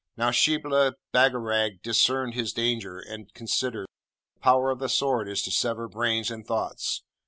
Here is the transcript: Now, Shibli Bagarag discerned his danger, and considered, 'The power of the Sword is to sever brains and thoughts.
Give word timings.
Now, 0.17 0.31
Shibli 0.31 0.93
Bagarag 1.13 1.83
discerned 1.83 2.33
his 2.33 2.53
danger, 2.53 2.97
and 2.97 3.31
considered, 3.35 3.85
'The 4.33 4.39
power 4.41 4.71
of 4.71 4.79
the 4.79 4.89
Sword 4.89 5.29
is 5.29 5.43
to 5.43 5.51
sever 5.51 5.87
brains 5.87 6.31
and 6.31 6.43
thoughts. 6.43 7.03